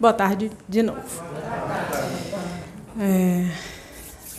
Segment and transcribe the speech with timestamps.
[0.00, 1.02] Boa tarde de novo.
[2.98, 3.50] É,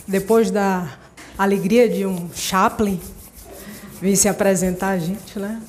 [0.08, 0.98] depois da
[1.38, 3.00] alegria de um Chaplin
[4.00, 5.62] vir se apresentar a gente, né?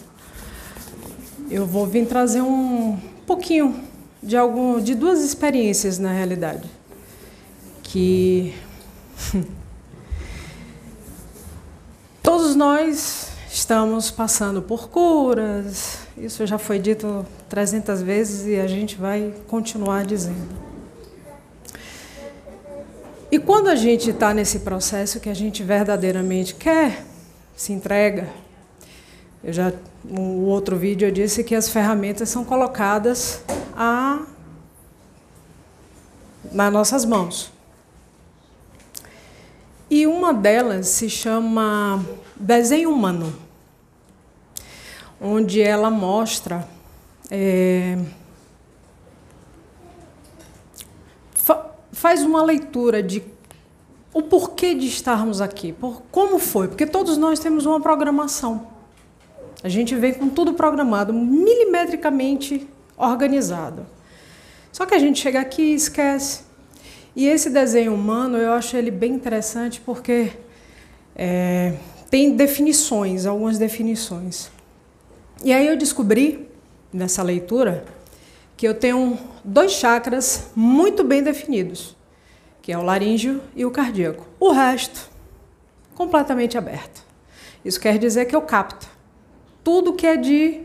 [1.48, 3.84] Eu vou vir trazer um pouquinho
[4.24, 6.68] de algum de duas experiências na realidade
[7.84, 8.52] que
[12.24, 18.96] todos nós estamos passando por curas, isso já foi dito 300 vezes e a gente
[18.96, 20.64] vai continuar dizendo.
[23.32, 27.04] E quando a gente está nesse processo que a gente verdadeiramente quer,
[27.56, 28.30] se entrega,
[29.44, 33.42] eu já no outro vídeo eu disse que as ferramentas são colocadas
[33.76, 34.22] a,
[36.52, 37.52] nas nossas mãos.
[39.90, 43.34] E uma delas se chama desenho humano
[45.24, 46.68] onde ela mostra
[47.32, 47.98] é,
[51.34, 53.24] fa faz uma leitura de
[54.14, 58.68] o porquê de estarmos aqui, por como foi, porque todos nós temos uma programação.
[59.64, 63.86] A gente vem com tudo programado, milimetricamente organizado.
[64.72, 66.42] Só que a gente chega aqui e esquece.
[67.16, 70.34] E esse desenho humano, eu acho ele bem interessante porque
[71.16, 71.74] é,
[72.10, 74.52] tem definições, algumas definições.
[75.44, 76.50] E aí eu descobri,
[76.92, 77.84] nessa leitura,
[78.56, 81.98] que eu tenho dois chakras muito bem definidos,
[82.62, 84.26] que é o laríngeo e o cardíaco.
[84.40, 85.10] O resto,
[85.94, 87.06] completamente aberto.
[87.66, 88.88] Isso quer dizer que eu capto
[89.64, 90.62] tudo que é de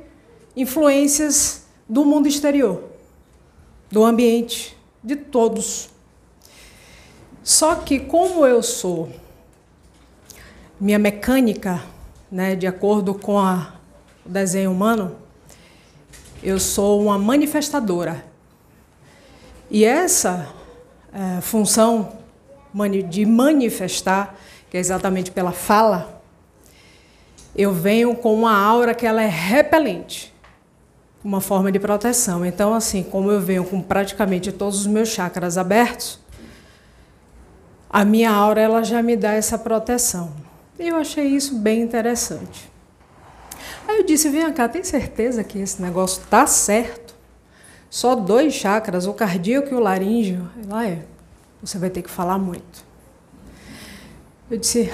[0.56, 2.84] influências do mundo exterior,
[3.90, 5.88] do ambiente, de todos.
[7.42, 9.10] Só que como eu sou
[10.80, 11.82] minha mecânica,
[12.30, 13.77] né, de acordo com a
[14.28, 15.16] o desenho humano,
[16.42, 18.24] eu sou uma manifestadora.
[19.70, 20.48] E essa
[21.12, 22.18] é, função
[23.08, 24.36] de manifestar,
[24.70, 26.22] que é exatamente pela fala,
[27.56, 30.32] eu venho com uma aura que ela é repelente,
[31.24, 32.44] uma forma de proteção.
[32.44, 36.20] Então, assim, como eu venho com praticamente todos os meus chakras abertos,
[37.88, 40.30] a minha aura ela já me dá essa proteção.
[40.78, 42.67] Eu achei isso bem interessante.
[43.88, 47.14] Aí eu disse: vem cá, tem certeza que esse negócio tá certo?
[47.88, 50.46] Só dois chakras, o cardíaco e o laríngeo.
[50.68, 51.06] Lá é.
[51.62, 52.84] Você vai ter que falar muito.
[54.50, 54.90] Eu disse: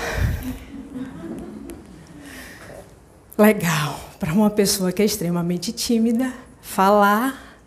[3.37, 7.59] legal, para uma pessoa que é extremamente tímida, falar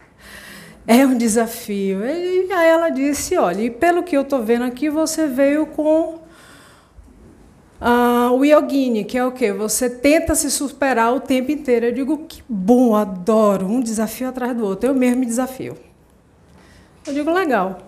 [0.88, 2.06] é um desafio.
[2.06, 6.22] E aí ela disse: olha, e pelo que eu estou vendo aqui, você veio com
[7.80, 9.54] ah, o yogini, que é o quê?
[9.54, 11.88] Você tenta se superar o tempo inteiro.
[11.88, 14.90] Eu digo, que bom, adoro, um desafio atrás do outro.
[14.90, 15.78] Eu mesmo me desafio.
[17.06, 17.80] Eu digo, legal.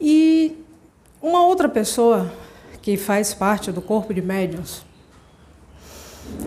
[0.00, 0.62] E
[1.22, 2.30] uma outra pessoa
[2.82, 4.84] que faz parte do corpo de médiuns,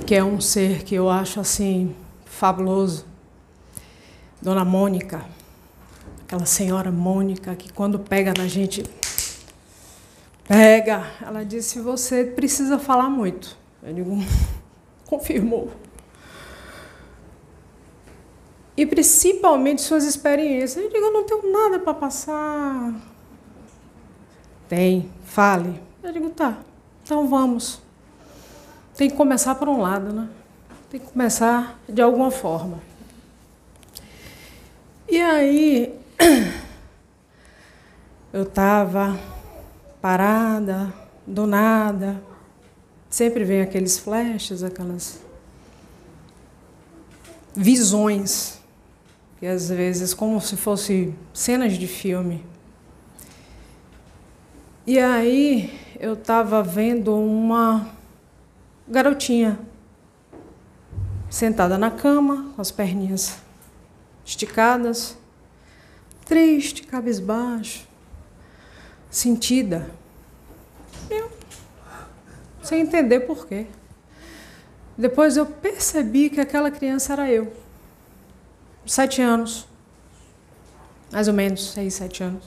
[0.05, 1.95] que é um ser que eu acho assim
[2.25, 3.05] fabuloso,
[4.39, 5.25] Dona Mônica,
[6.21, 8.83] aquela senhora Mônica que quando pega na gente
[10.47, 11.05] Pega.
[11.21, 13.57] Ela disse: Você precisa falar muito.
[13.83, 14.17] Eu digo:
[15.05, 15.71] Confirmou.
[18.75, 20.83] E principalmente suas experiências.
[20.83, 22.95] Eu digo: Eu não tenho nada para passar.
[24.69, 25.81] Tem, fale.
[26.01, 26.57] Eu digo: Tá,
[27.03, 27.81] então vamos.
[28.95, 30.29] Tem que começar por um lado, né?
[30.89, 32.79] Tem que começar de alguma forma.
[35.09, 35.93] E aí,
[38.33, 39.17] eu estava
[40.07, 40.93] parada,
[41.27, 42.23] do nada.
[43.09, 45.19] Sempre vem aqueles flashes, aquelas
[47.53, 48.57] visões,
[49.37, 52.41] que às vezes como se fossem cenas de filme.
[54.85, 57.89] E aí eu estava vendo uma
[58.87, 59.59] garotinha
[61.29, 63.39] sentada na cama, com as perninhas
[64.23, 65.17] esticadas,
[66.23, 67.86] triste, cabisbaixo
[69.09, 69.89] sentida.
[71.09, 71.31] Eu,
[72.61, 73.67] sem entender por quê.
[74.97, 77.53] Depois eu percebi que aquela criança era eu.
[78.85, 79.67] Sete anos.
[81.11, 82.43] Mais ou menos, seis, sete anos.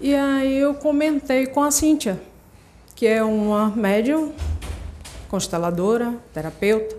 [0.00, 2.20] E aí eu comentei com a Cíntia,
[2.96, 4.32] que é uma médium,
[5.28, 6.96] consteladora, terapeuta,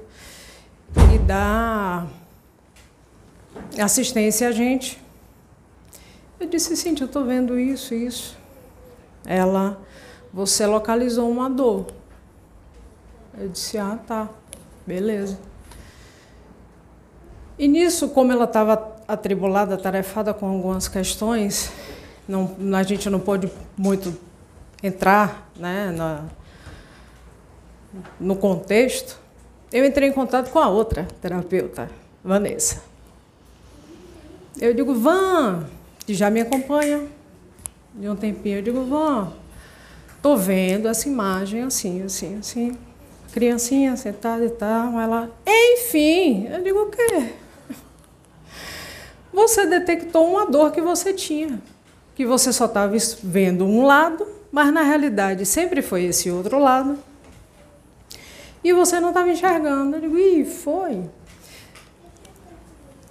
[1.13, 2.07] e dá
[3.77, 5.02] assistência a gente
[6.43, 8.37] eu disse, Cintia, eu estou vendo isso, isso.
[9.25, 9.79] Ela,
[10.33, 11.87] você localizou uma dor.
[13.37, 14.29] Eu disse, ah, tá,
[14.85, 15.39] beleza.
[17.57, 21.71] E nisso, como ela estava atribulada, atarefada com algumas questões,
[22.27, 24.15] não, a gente não pode muito
[24.81, 26.25] entrar né, na,
[28.19, 29.17] no contexto,
[29.71, 31.89] eu entrei em contato com a outra terapeuta,
[32.23, 32.83] Vanessa.
[34.59, 35.67] Eu digo, Van,
[36.05, 37.07] que já me acompanha
[37.93, 39.33] de um tempinho, eu digo, Van,
[40.21, 42.77] tô vendo essa imagem assim, assim, assim,
[43.31, 47.33] criancinha sentada e tal, ela, enfim, eu digo, o quê?
[49.31, 51.59] Você detectou uma dor que você tinha,
[52.15, 56.99] que você só estava vendo um lado, mas na realidade sempre foi esse outro lado
[58.63, 59.97] e você não estava enxergando.
[59.97, 61.03] Eu digo, ih, foi.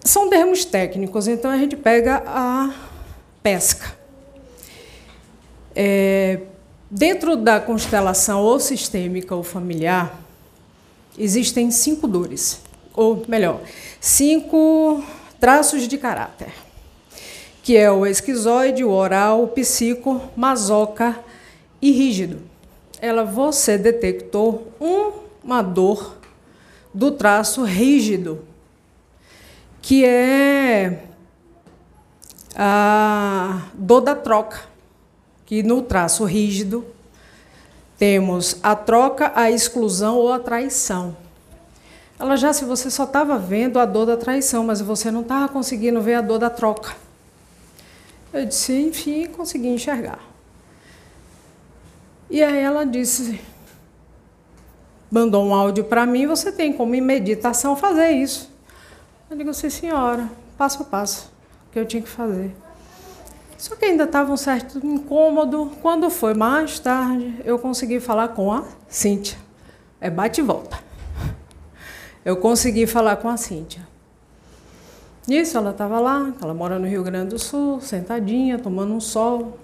[0.05, 2.75] São termos técnicos, então a gente pega a
[3.43, 3.97] pesca.
[5.75, 6.41] É,
[6.91, 10.21] dentro da constelação ou sistêmica ou familiar,
[11.17, 12.61] existem cinco dores,
[12.93, 13.61] ou melhor,
[14.01, 15.05] cinco
[15.41, 16.53] traços de caráter,
[17.63, 21.19] que é o esquizoide, o oral, o psico, masoca
[21.81, 22.41] e rígido.
[23.01, 26.17] Ela, você detectou um uma dor
[26.95, 28.45] do traço rígido,
[29.83, 31.03] que é
[32.55, 34.61] a dor da troca,
[35.45, 36.87] que no traço rígido
[37.99, 41.17] temos a troca, a exclusão ou a traição.
[42.19, 45.49] Ela já, se você só estava vendo a dor da traição, mas você não estava
[45.49, 46.95] conseguindo ver a dor da troca.
[48.33, 50.21] Eu disse, enfim, consegui enxergar.
[52.31, 53.41] E aí ela disse,
[55.11, 58.52] mandou um áudio para mim, você tem como em meditação fazer isso.
[59.33, 61.33] Eu digo assim, senhora, passo a passo,
[61.67, 62.55] o que eu tinha que fazer.
[63.57, 65.73] Só que ainda estava um certo incômodo.
[65.81, 69.39] Quando foi mais tarde, eu consegui falar com a Cíntia.
[69.99, 70.79] É bate e volta.
[72.23, 73.89] Eu consegui falar com a Cíntia.
[75.27, 79.59] Nisso, ela estava lá, ela mora no Rio Grande do Sul, sentadinha, tomando um sol.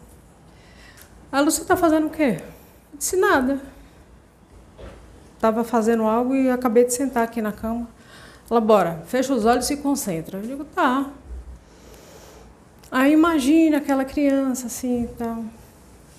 [1.30, 2.40] A Lúcia está fazendo o quê?
[2.90, 3.60] Eu disse nada
[5.38, 7.86] estava fazendo algo e acabei de sentar aqui na cama.
[8.50, 10.38] Ela, bora, fecha os olhos e se concentra.
[10.38, 11.10] Eu digo, tá.
[12.90, 15.44] Aí imagina aquela criança assim e tal.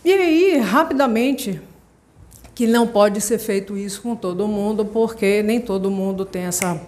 [0.05, 1.59] E aí, rapidamente,
[2.53, 6.79] que não pode ser feito isso com todo mundo, porque nem todo mundo tem essa.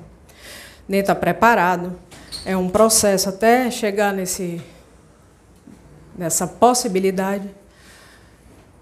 [0.87, 1.97] nem está preparado.
[2.45, 4.61] É um processo até chegar nesse,
[6.15, 7.49] nessa possibilidade.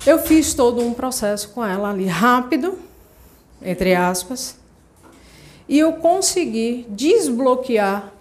[0.05, 2.77] Eu fiz todo um processo com ela ali, rápido,
[3.61, 4.57] entre aspas,
[5.69, 8.11] e eu consegui desbloquear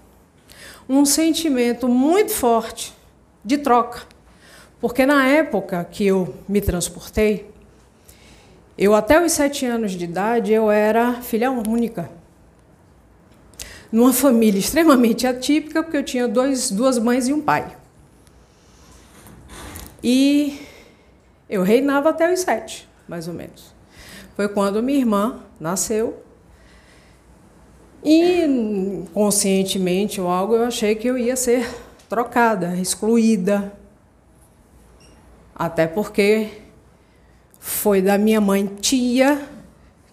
[0.89, 2.95] um sentimento muito forte
[3.45, 4.03] de troca.
[4.81, 7.51] Porque na época que eu me transportei,
[8.77, 12.09] eu até os sete anos de idade eu era filha única.
[13.91, 17.75] Numa família extremamente atípica, porque eu tinha dois, duas mães e um pai.
[20.05, 20.61] E
[21.49, 23.79] eu reinava até os sete, mais ou menos
[24.39, 26.23] foi quando minha irmã nasceu.
[28.05, 31.69] E conscientemente ou algo eu achei que eu ia ser
[32.09, 33.73] trocada, excluída.
[35.55, 36.49] Até porque
[37.59, 39.47] foi da minha mãe tia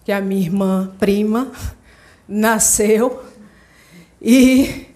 [0.04, 1.50] que a minha irmã prima
[2.28, 3.22] nasceu
[4.20, 4.86] e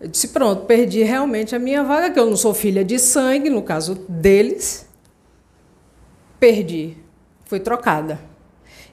[0.00, 3.48] eu disse pronto, perdi realmente a minha vaga, que eu não sou filha de sangue,
[3.48, 4.86] no caso deles.
[6.38, 6.96] Perdi
[7.46, 8.20] foi trocada.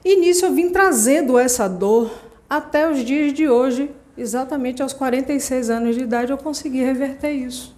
[0.04, 2.10] E nisso eu vim trazendo essa dor
[2.52, 7.74] até os dias de hoje, exatamente aos 46 anos de idade, eu consegui reverter isso.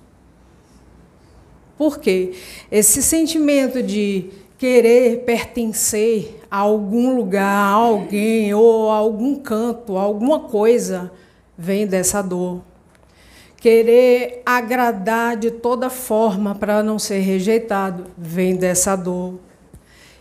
[1.78, 2.33] Por quê?
[2.73, 10.02] Esse sentimento de querer pertencer a algum lugar, a alguém, ou a algum canto, a
[10.02, 11.12] alguma coisa,
[11.57, 12.61] vem dessa dor.
[13.59, 19.38] Querer agradar de toda forma para não ser rejeitado, vem dessa dor.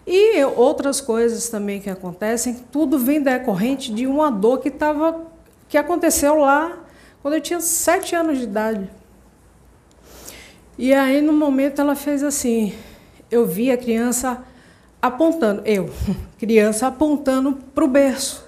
[0.05, 5.27] E outras coisas também que acontecem, tudo vem decorrente de uma dor que, tava,
[5.69, 6.77] que aconteceu lá
[7.21, 8.89] quando eu tinha sete anos de idade.
[10.77, 12.73] E aí, no momento, ela fez assim:
[13.31, 14.43] eu vi a criança
[15.01, 15.89] apontando, eu,
[16.37, 18.45] criança apontando para o berço.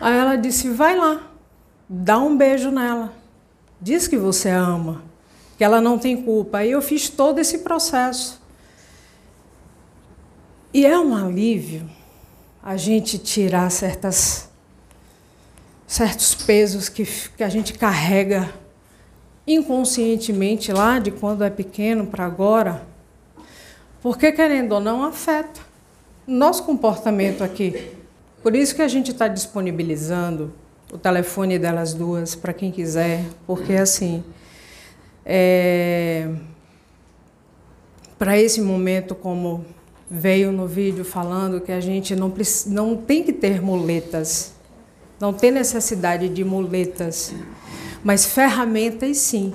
[0.00, 1.30] Aí ela disse: vai lá,
[1.88, 3.12] dá um beijo nela,
[3.80, 5.02] diz que você a ama,
[5.58, 6.58] que ela não tem culpa.
[6.58, 8.39] Aí eu fiz todo esse processo.
[10.72, 11.90] E é um alívio
[12.62, 14.48] a gente tirar certas,
[15.84, 17.04] certos pesos que,
[17.36, 18.52] que a gente carrega
[19.44, 22.86] inconscientemente lá de quando é pequeno para agora,
[24.00, 25.60] porque querendo ou não afeta
[26.24, 27.90] nosso comportamento aqui.
[28.40, 30.54] Por isso que a gente está disponibilizando
[30.92, 34.22] o telefone delas duas para quem quiser, porque assim,
[35.26, 36.28] é,
[38.16, 39.64] para esse momento, como
[40.10, 42.32] veio no vídeo falando, que a gente não,
[42.66, 44.52] não tem que ter muletas,
[45.20, 47.32] não tem necessidade de muletas,
[48.02, 49.54] mas ferramentas sim.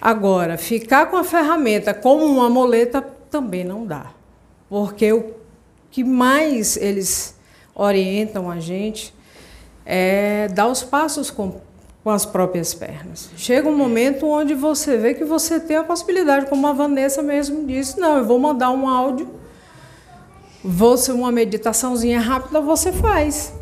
[0.00, 4.12] Agora, ficar com a ferramenta como uma muleta também não dá,
[4.68, 5.34] porque o
[5.90, 7.36] que mais eles
[7.74, 9.14] orientam a gente
[9.84, 11.60] é dar os passos com,
[12.02, 13.30] com as próprias pernas.
[13.36, 17.66] Chega um momento onde você vê que você tem a possibilidade, como a Vanessa mesmo
[17.66, 19.28] disse, não, eu vou mandar um áudio,
[20.64, 23.52] vou ser uma meditaçãozinha rápida, você faz.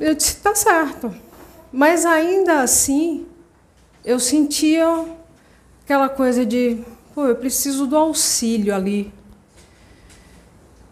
[0.00, 1.14] Eu disse, tá certo.
[1.70, 3.26] Mas ainda assim,
[4.04, 5.04] eu sentia
[5.84, 6.82] aquela coisa de,
[7.14, 9.12] pô, eu preciso do auxílio ali.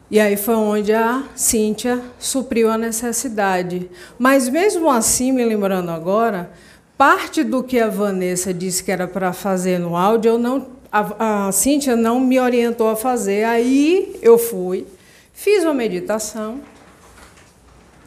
[0.08, 3.90] E aí foi onde a Cíntia supriu a necessidade.
[4.18, 6.50] Mas mesmo assim, me lembrando agora,
[6.96, 11.48] parte do que a Vanessa disse que era para fazer no áudio, eu não, a,
[11.48, 13.44] a Cíntia não me orientou a fazer.
[13.44, 14.86] Aí eu fui,
[15.32, 16.60] fiz uma meditação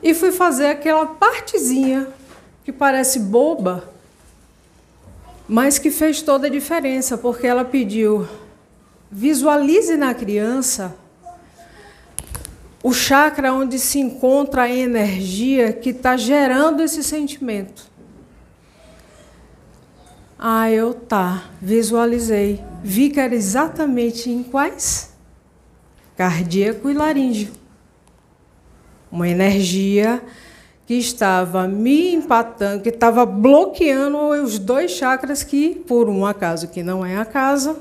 [0.02, 2.08] e fui fazer aquela partezinha
[2.64, 3.90] que parece boba,
[5.50, 8.26] mas que fez toda a diferença, porque ela pediu:
[9.12, 10.96] visualize na criança
[12.82, 17.90] o chakra onde se encontra a energia que está gerando esse sentimento.
[20.38, 22.64] Ah, eu tá, visualizei.
[22.82, 25.14] Vi que era exatamente em quais?
[26.16, 27.52] Cardíaco e laríngeo.
[29.12, 30.22] Uma energia
[30.88, 36.82] que estava me empatando, que estava bloqueando os dois chakras que, por um acaso que
[36.82, 37.76] não é a casa,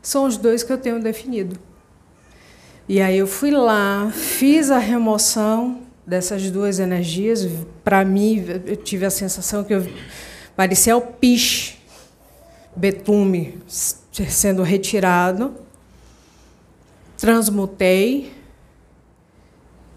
[0.00, 1.58] são os dois que eu tenho definido.
[2.86, 7.48] E aí eu fui lá, fiz a remoção dessas duas energias.
[7.82, 9.86] Para mim, eu tive a sensação que eu
[10.54, 11.78] parecia o piche,
[12.76, 13.58] betume
[14.28, 15.54] sendo retirado.
[17.16, 18.34] Transmutei.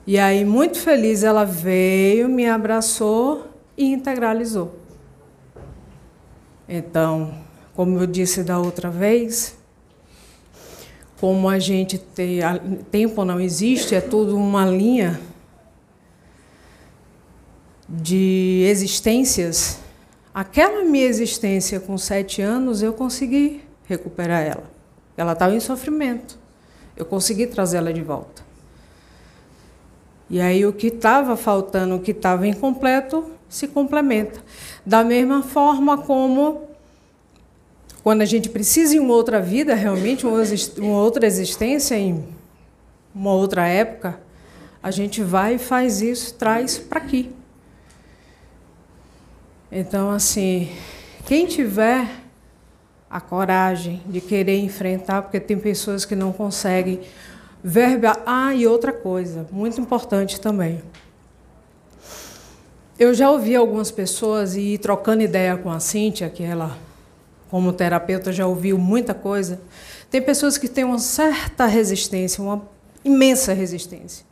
[0.05, 4.79] E aí, muito feliz, ela veio, me abraçou e integralizou.
[6.69, 7.37] Então,
[7.75, 9.56] como eu disse da outra vez,
[11.19, 12.39] como a gente tem.
[12.91, 15.19] Tempo não existe, é tudo uma linha
[17.87, 19.79] de existências.
[20.33, 24.71] Aquela minha existência com sete anos, eu consegui recuperar ela.
[25.15, 26.37] Ela estava em sofrimento.
[26.95, 28.45] Eu consegui trazê-la de volta.
[30.29, 34.43] E aí o que estava faltando, o que estava incompleto, se complementa.
[34.85, 36.66] Da mesma forma como
[38.07, 42.23] quando a gente precisa em uma outra vida, realmente, uma outra existência, em
[43.13, 44.17] uma outra época,
[44.81, 47.29] a gente vai e faz isso, traz para aqui.
[49.69, 50.71] Então, assim,
[51.25, 52.07] quem tiver
[53.09, 57.01] a coragem de querer enfrentar, porque tem pessoas que não conseguem
[57.61, 58.17] verba.
[58.25, 60.81] Ah, e outra coisa, muito importante também.
[62.97, 66.86] Eu já ouvi algumas pessoas e trocando ideia com a Cíntia, que ela
[67.49, 69.61] como terapeuta, já ouviu muita coisa.
[70.09, 72.61] Tem pessoas que têm uma certa resistência, uma
[73.03, 74.25] imensa resistência,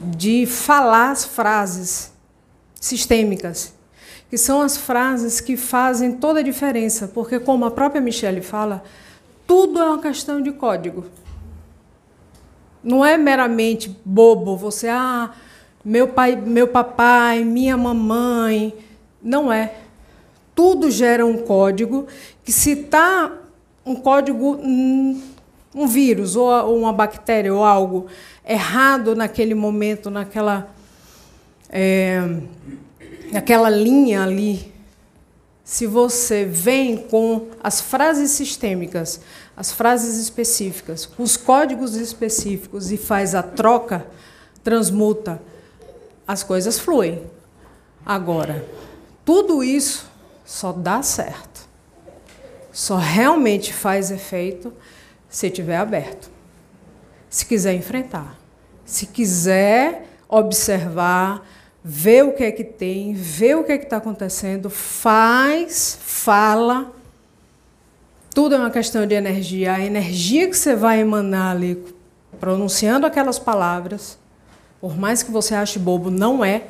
[0.00, 2.12] de falar as frases
[2.80, 3.72] sistêmicas,
[4.28, 8.82] que são as frases que fazem toda a diferença, porque, como a própria Michelle fala,
[9.46, 11.04] tudo é uma questão de código.
[12.82, 15.32] Não é meramente bobo você, ah,
[15.84, 18.74] meu pai, meu papai, minha mamãe.
[19.22, 19.74] Não é
[20.54, 22.06] tudo gera um código
[22.44, 23.32] que se está
[23.84, 24.58] um código,
[25.74, 28.06] um vírus ou uma bactéria ou algo
[28.46, 30.68] errado naquele momento, naquela,
[31.68, 32.20] é,
[33.32, 34.72] naquela linha ali,
[35.62, 39.20] se você vem com as frases sistêmicas,
[39.56, 44.04] as frases específicas, os códigos específicos e faz a troca,
[44.64, 45.40] transmuta,
[46.26, 47.22] as coisas fluem.
[48.04, 48.66] Agora,
[49.24, 50.09] tudo isso
[50.50, 51.68] só dá certo.
[52.72, 54.72] Só realmente faz efeito
[55.28, 56.28] se estiver aberto.
[57.28, 58.36] Se quiser enfrentar.
[58.84, 61.46] Se quiser observar,
[61.84, 66.92] ver o que é que tem, ver o que é que está acontecendo, faz, fala.
[68.34, 69.74] Tudo é uma questão de energia.
[69.74, 71.80] A energia que você vai emanar ali,
[72.40, 74.18] pronunciando aquelas palavras,
[74.80, 76.64] por mais que você ache bobo, não é.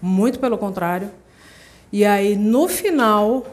[0.00, 1.10] Muito pelo contrário
[1.92, 3.44] e aí, no final,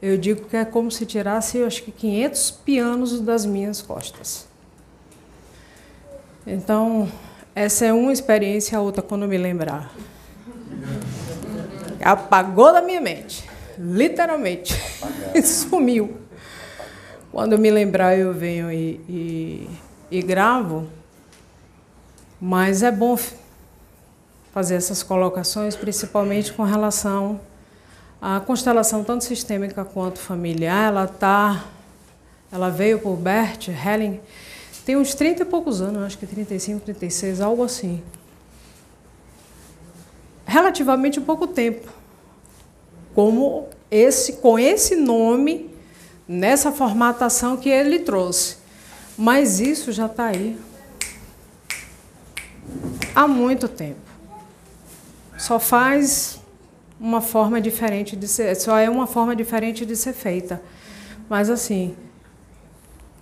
[0.00, 4.46] eu digo que é como se tirasse, eu acho que 500 pianos das minhas costas.
[6.46, 7.10] Então,
[7.54, 9.92] essa é uma experiência, a outra quando me lembrar.
[12.00, 13.44] Apagou da minha mente.
[13.76, 14.72] Literalmente.
[15.42, 16.16] Sumiu.
[17.32, 19.70] Quando eu me lembrar, eu venho e, e,
[20.12, 20.86] e gravo.
[22.40, 23.18] Mas é bom
[24.52, 27.40] fazer essas colocações, principalmente com relação
[28.20, 30.88] à constelação tanto sistêmica quanto familiar.
[30.88, 31.66] Ela tá,
[32.50, 34.20] ela veio por Bert Helling,
[34.84, 38.02] tem uns 30 e poucos anos, acho que 35, 36, algo assim.
[40.46, 41.92] Relativamente pouco tempo.
[43.14, 45.68] Como esse, com esse nome,
[46.26, 48.56] nessa formatação que ele trouxe.
[49.16, 50.58] Mas isso já está aí
[53.14, 54.00] há muito tempo.
[55.36, 56.37] Só faz
[57.00, 60.60] uma forma diferente de ser, só é uma forma diferente de ser feita.
[61.28, 61.94] Mas assim,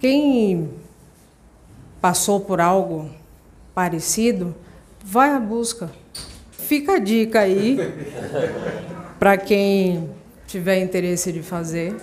[0.00, 0.70] quem
[2.00, 3.10] passou por algo
[3.74, 4.54] parecido,
[5.04, 5.90] vai à busca.
[6.52, 7.76] Fica a dica aí
[9.18, 10.10] para quem
[10.46, 11.94] tiver interesse de fazer.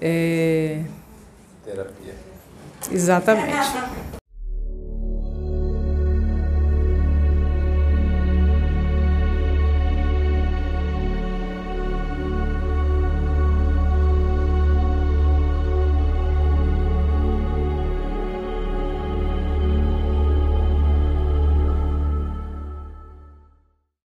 [0.00, 0.82] É...
[1.64, 2.14] Terapia.
[2.90, 4.13] Exatamente.